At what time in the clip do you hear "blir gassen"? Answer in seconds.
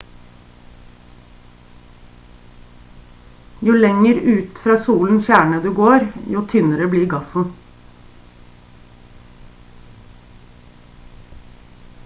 6.93-7.45